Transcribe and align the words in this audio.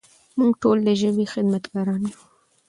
موږ 0.37 0.51
ټول 0.61 0.77
د 0.87 0.89
ژبې 1.01 1.25
خدمتګاران 1.33 2.01
یو. 2.11 2.19